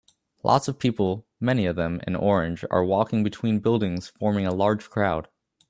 [0.41, 4.89] Lots of people many of them in orange are walking between buildings forming a large
[4.89, 5.27] crowd